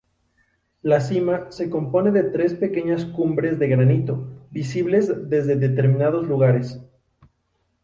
[0.81, 6.79] La cima se compone de tres pequeñas cumbres de granito visibles desde determinados lugares.